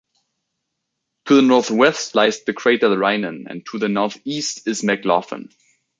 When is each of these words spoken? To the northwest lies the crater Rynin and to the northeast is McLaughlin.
To 1.25 1.35
the 1.35 1.43
northwest 1.43 2.15
lies 2.15 2.41
the 2.43 2.53
crater 2.55 2.87
Rynin 2.89 3.45
and 3.47 3.63
to 3.67 3.77
the 3.77 3.87
northeast 3.87 4.67
is 4.67 4.83
McLaughlin. 4.83 5.49